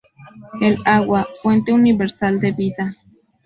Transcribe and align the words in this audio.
El 0.61 0.79
agua: 0.85 1.27
fuente 1.43 1.71
universal 1.73 2.39
de 2.39 2.51
vida. 2.53 2.97